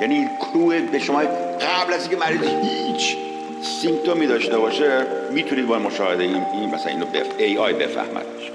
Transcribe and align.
یعنی 0.00 0.28
کلو 0.40 0.86
به 0.92 0.98
شما 0.98 1.18
قبل 1.60 1.92
از 1.92 2.08
اینکه 2.08 2.16
مریض 2.16 2.40
هیچ 2.42 3.16
سیمتومی 3.62 4.26
داشته 4.26 4.58
باشه 4.58 5.06
می‌تونید 5.30 5.66
با 5.66 5.78
مشاهده 5.78 6.22
این, 6.22 6.74
مثلا 6.74 6.92
اینو 6.92 7.06
بف... 7.06 7.26
ای 7.38 7.58
آی 7.58 7.72
بفهمدش 7.72 8.50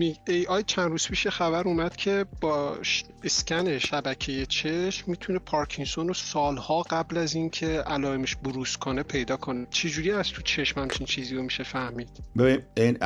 ای 0.00 0.46
آی 0.48 0.62
چند 0.62 0.90
روز 0.90 1.08
پیش 1.08 1.26
خبر 1.26 1.64
اومد 1.64 1.96
که 1.96 2.26
با 2.40 2.78
اسکن 3.24 3.78
شبکه 3.78 4.46
چشم 4.46 5.10
می‌تونه 5.10 5.38
پارکینسون 5.38 6.08
رو 6.08 6.14
سالها 6.14 6.82
قبل 6.82 7.16
از 7.16 7.34
اینکه 7.34 7.66
علائمش 7.66 8.36
بروز 8.36 8.76
کنه 8.76 9.02
پیدا 9.02 9.36
کنه. 9.36 9.66
چجوری 9.70 10.12
از 10.12 10.28
تو 10.28 10.42
چشم 10.42 10.80
همچین 10.80 11.06
چیزی 11.06 11.36
رو 11.36 11.42
میشه 11.42 11.62
فهمید؟ 11.62 12.08
ببین 12.38 12.62
این 12.76 12.98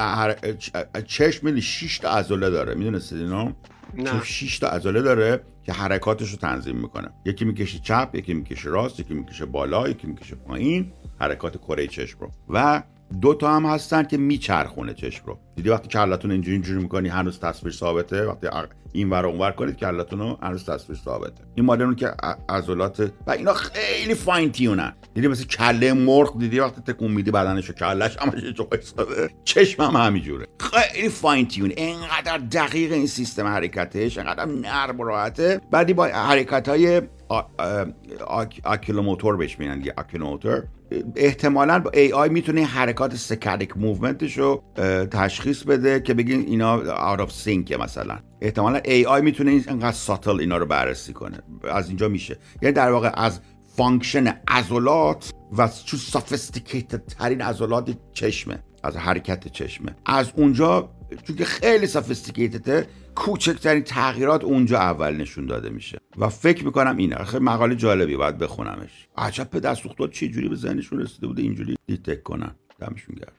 چشم 1.07 1.61
6 1.61 1.99
تا 1.99 2.11
عضله 2.11 2.51
داره 2.51 2.75
می‌دونستید 2.75 3.19
اینو؟ 3.19 3.53
نه. 3.95 4.25
6 4.25 4.59
تا 4.59 4.69
عضله 4.69 5.03
داره 5.03 5.45
که 5.63 5.73
حرکاتش 5.73 6.31
رو 6.31 6.37
تنظیم 6.37 6.77
می‌کنه. 6.77 7.09
یکی 7.25 7.45
می‌کشه 7.45 7.79
چپ 7.79 8.11
یکی 8.15 8.35
می‌کشه 8.35 8.69
راست 8.69 9.01
یکی 9.01 9.15
می‌کشه 9.15 9.45
بالا 9.45 9.89
یکی 9.89 10.07
می‌کشه 10.07 10.35
پایین 10.35 10.93
حرکات 11.21 11.57
کره 11.57 11.87
چشم 11.87 12.19
رو. 12.21 12.31
و 12.49 12.83
دو 13.21 13.35
تا 13.35 13.57
هم 13.57 13.67
هستن 13.67 14.03
که 14.03 14.17
میچرخونه 14.17 14.95
چشم 14.95 15.27
رو. 15.27 15.39
دیدی 15.57 15.69
وقتی 15.69 15.89
کلتون 15.89 16.31
اینجوری 16.31 16.53
اینجوری 16.53 16.83
می‌کنی 16.83 17.09
هنوز 17.09 17.41
تصویر 17.41 17.73
ثابته؟ 17.73 18.27
وقتی 18.27 18.49
این 18.93 19.11
ور 19.11 19.27
اونور 19.27 19.51
کنید 19.51 19.77
کلتون 19.77 20.19
رو 20.19 20.39
هنوز 20.43 20.65
تصویر 20.65 20.99
ثابته. 21.05 21.43
این 21.55 21.67
مدل 21.67 21.95
که 21.95 22.13
عضلات 22.49 23.13
و 23.27 23.31
اینا 23.31 23.53
خیلی 23.53 24.15
فاین 24.15 24.53
تیونن 24.53 24.93
دیدی 25.15 25.29
مثل 25.29 25.45
کله 25.45 25.93
مرغ 25.93 26.39
دیدی 26.39 26.61
وقتی 26.61 26.93
تکون 26.93 27.11
میدی 27.11 27.31
بدنشو 27.31 27.73
کلش 27.73 28.17
همش 28.17 28.43
جو 28.43 28.67
ایستاده 28.73 29.31
چشم 29.45 29.83
هم 29.83 29.97
همینجوره. 29.97 30.47
خیلی 30.61 31.09
فاین 31.09 31.49
تیون 31.49 31.73
اینقدر 31.77 32.39
دقیق 32.39 32.93
این 32.93 33.07
سیستم 33.07 33.47
حرکتش 33.47 34.19
اینقدر 34.19 34.45
نرم 34.45 35.01
و 35.01 35.05
راحته. 35.05 35.61
بعدی 35.71 35.93
با 35.93 36.05
حرکت 36.05 36.69
های 36.69 37.03
oculomotor 38.65 39.37
بهش 39.37 39.59
میگن 39.59 39.79
دیگه 39.79 39.95
احتمالا 41.17 41.79
با 41.79 41.91
AI 42.15 42.29
می‌تونه 42.29 42.65
حرکات 42.65 43.17
saccadic 43.17 43.77
movement 43.77 44.26
ش 44.26 44.39
رو 44.39 44.63
تشخیص 45.11 45.44
بده 45.53 46.01
که 46.01 46.15
بگین 46.15 46.41
اینا 46.41 46.73
out 46.93 47.21
of 47.21 47.33
sync 47.33 47.73
مثلا. 47.73 48.19
احتمالا 48.41 48.81
AI 49.09 49.23
می‌تونه 49.23 49.51
اینقدر 49.51 49.93
subtle 49.93 50.41
اینا 50.41 50.57
رو 50.57 50.67
بررسی 50.67 51.13
کنه. 51.13 51.39
از 51.63 51.89
اینجا 51.89 52.09
میشه. 52.09 52.37
یعنی 52.63 52.73
در 52.73 52.91
واقع 52.91 53.11
از 53.15 53.41
function 53.77 54.41
عضلات 54.49 55.31
و 55.59 55.69
چون 55.85 56.01
sophisticated 56.01 57.07
ترین 57.07 57.41
عضلات 57.43 57.97
چشمه. 58.13 58.63
از 58.83 58.97
حرکت 58.97 59.49
چشمه. 59.49 59.97
از 60.07 60.33
اونجا 60.37 60.91
چون 61.27 61.37
که 61.37 61.45
خیلی 61.45 61.87
sophisticated 61.87 62.80
ه 62.80 62.87
کوچکترین 63.15 63.83
تغییرات 63.83 64.45
اونجا 64.45 64.79
اول 64.79 65.17
نشون 65.17 65.47
داده 65.47 65.71
میشه. 65.71 65.99
و 66.19 66.29
فکر 66.29 66.65
می‌کنم 66.65 66.97
اینه. 66.97 67.17
خیلی 67.17 67.45
مقاله 67.45 67.75
جالبی 67.75 68.17
باید 68.17 68.39
بخونمش. 68.39 69.09
عجب 69.17 69.51
به 69.51 69.61
دست 69.61 69.83
چه 70.13 70.29
جوری 70.29 70.49
به 70.49 70.57
ذهنشون 70.57 71.01
رسیده 71.01 71.27
بوده 71.27 71.43
اینجوری 71.43 71.77
detect 71.87 72.23
کنن. 72.23 72.55
دمشون 72.81 73.17
گرم 73.17 73.33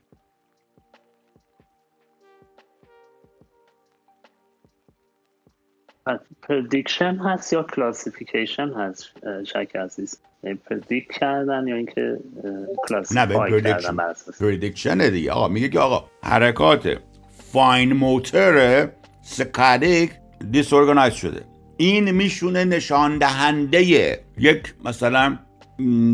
prediction 6.49 7.15
هست 7.15 7.53
یا 7.53 7.63
classification 7.63 8.69
هست 8.69 9.11
شک 9.43 9.75
عزیز؟ 9.75 10.19
predict 10.69 11.11
کردن 11.11 11.67
یا 11.67 11.75
اینکه 11.75 12.17
classify 12.77 13.61
کردن 13.61 13.97
prediction. 14.39 15.09
دیگه. 15.09 15.31
آقا 15.31 15.47
میگه 15.47 15.69
که 15.69 15.79
آقا 15.79 16.09
حرکات 16.23 16.97
fine 17.51 17.93
motor 17.93 18.87
saccadic 19.21 20.11
disorganize 20.51 21.13
شده. 21.13 21.41
این 21.77 22.11
می‌تونه 22.11 22.65
نشان 22.65 23.17
دهنده 23.17 23.83
یک 24.37 24.73
مثلا 24.85 25.37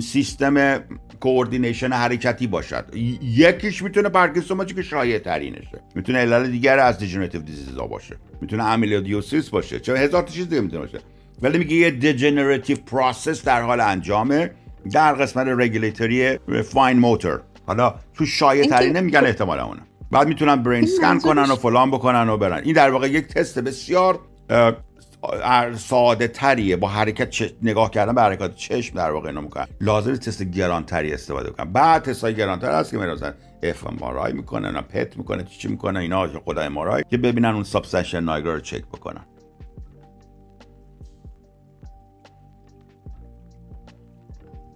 سیستم 0.02 0.84
coordination 1.20 1.94
حرکتی 1.94 2.48
باشد. 2.48 2.86
یکیش 3.22 3.84
می‌تونه 3.84 4.10
پارکینسون 4.10 4.66
که 4.66 4.82
شایع 4.82 5.20
ترینشه 5.20 5.82
می‌تونه 5.96 6.20
علل 6.20 6.52
دیگر 6.52 6.80
از 6.80 6.98
degenerative 6.98 7.42
disease 7.42 7.82
ا 7.82 7.88
باشه. 7.88 8.18
می‌تونه 8.42 8.64
amyloidosis 8.64 9.50
باشه. 9.50 9.80
چه 9.80 9.94
هزار 9.94 10.22
تا 10.22 10.32
چیز 10.32 10.50
دیگه 10.50 10.62
می‌تونه 10.62 10.82
باشه. 10.82 11.00
ولی 11.42 11.58
میگه 11.58 11.76
یه 11.76 11.92
degenerative 11.92 12.78
process 12.78 13.44
در 13.44 13.62
حال 13.62 13.80
انجامه. 13.80 14.52
در 14.92 15.14
قسمت 15.14 15.48
regulatory 15.48 16.38
fine 16.64 17.00
motor 17.00 17.42
حالا 17.68 17.96
تو 18.14 18.26
شایع 18.26 18.66
ترینه 18.66 19.02
میگن 19.02 19.26
احتمالا 19.26 19.66
اونه. 19.66 19.82
بعد 20.12 20.28
می‌تونن 20.28 20.56
برین 20.56 20.86
سکن 20.86 21.20
کنن 21.20 21.52
و 21.52 21.56
فلان 21.56 21.92
بکنن 21.92 22.30
و 22.30 22.38
برن. 22.38 22.62
این 22.64 22.74
در 22.74 22.90
واقع 22.90 23.10
یک 23.10 23.28
تست 23.28 23.60
بسیار 23.60 24.20
ساده 25.78 26.28
تریه. 26.28 26.76
با 26.76 26.88
حرکت 26.88 27.52
نگاه 27.62 27.92
کردن 27.92 28.16
به 28.16 28.22
حرکات 28.22 28.56
چشم 28.56 28.96
در 28.96 29.12
واقع 29.12 29.28
اینو 29.28 29.42
می‌کنن. 29.42 29.68
لازم 29.82 30.16
تست 30.16 30.44
گرانتری 30.44 31.14
استفاده 31.14 31.50
کنن. 31.50 31.74
بعد 31.74 32.02
تست 32.02 32.24
های 32.24 32.36
گرانتر 32.36 32.80
هست 32.80 32.92
که 32.92 32.98
مثلا 32.98 33.34
اف 33.64 33.88
ام 33.88 34.36
می‌کنن 34.36 34.82
پت 34.82 35.18
می‌کنه 35.18 35.44
چی 35.44 35.68
می‌کنه 35.68 36.00
اینا 36.00 36.28
خدا 36.28 36.62
ام 36.62 37.02
که 37.10 37.18
ببینن 37.18 37.50
اون 37.50 37.64
سابستنشن 37.64 38.20
نایگرا 38.20 38.54
رو 38.54 38.60
چک 38.60 38.86
بکنن. 38.86 39.26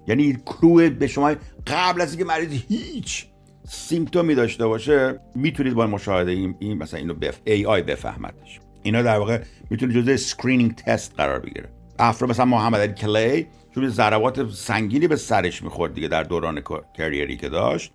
یعنی 0.08 0.38
کلو 0.46 0.90
به 0.90 1.08
شما 1.08 1.36
قبل 1.68 2.02
از 2.02 2.10
اینکه 2.10 2.26
مریض 2.26 2.50
هیچ 2.68 3.26
سیمتومی 3.68 4.36
داشته 4.36 4.68
باشه 4.68 5.20
می‌تونید 5.36 5.74
با 5.74 5.88
مشاهده 5.88 6.32
این, 6.32 6.56
این 6.60 6.78
مثلا 6.78 7.00
اینو 7.00 7.14
بف 7.14 7.40
ای 7.46 7.66
آی 7.66 7.82
بفهمدش 7.82 8.60
اینا 8.86 9.02
در 9.02 9.18
واقع 9.18 9.42
می‌تونه 9.70 9.94
جزء 9.94 10.14
screening 10.14 10.76
test 10.76 11.14
قرار 11.18 11.40
بگیره. 11.40 11.70
افراد 12.00 12.30
مثلا 12.30 12.46
محمد 12.46 12.80
علی 12.80 12.94
کلی 12.94 13.48
چون 13.76 13.90
ضربات 13.90 14.50
سنگینی 14.50 15.08
به 15.08 15.16
سرش 15.16 15.64
می‌خورد 15.64 15.94
دیگه 15.94 16.08
در 16.08 16.24
دوران 16.24 16.62
career 16.98 17.32
ی 17.32 17.38
که 17.38 17.50
داشت. 17.50 17.94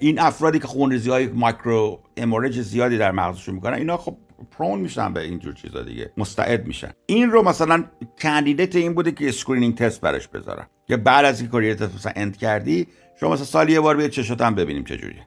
این 0.00 0.18
افرادی 0.18 0.58
که 0.58 0.66
خونریزی 0.66 1.10
های 1.10 1.26
micro 1.26 2.00
hemorrhage 2.16 2.60
زیادی 2.60 2.98
در 2.98 3.10
مغزشون 3.10 3.54
می‌کنن 3.54 3.74
اینا 3.74 3.96
خب 3.96 4.16
prone 4.50 4.80
میشن 4.80 5.12
به 5.12 5.20
اینجور 5.20 5.54
چیزا 5.54 5.82
دیگه. 5.82 6.12
مستعد 6.16 6.66
میشن. 6.66 6.90
این 7.06 7.30
رو 7.30 7.42
مثلا 7.42 7.84
candidate 8.22 8.76
این 8.76 8.94
بوده 8.94 9.12
که 9.12 9.28
screening 9.28 9.74
test 9.76 10.00
برش 10.00 10.28
بذارن. 10.28 10.66
که 10.88 10.96
بعد 10.96 11.24
از 11.24 11.40
این 11.40 11.50
career 11.50 11.74
تست 11.74 11.94
مثلا 11.94 12.12
end 12.16 12.36
کردی 12.36 12.86
شما 13.20 13.32
مثلا 13.32 13.44
سال 13.44 13.68
یه 13.68 13.80
بار 13.80 13.96
بیاد 13.96 14.10
چشات 14.10 14.40
هم 14.40 14.54
ببینیم 14.54 14.84
چجوریه. 14.84 15.26